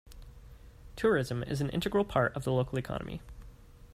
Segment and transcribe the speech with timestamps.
[0.95, 3.21] Tourism is an integral part of the local economy.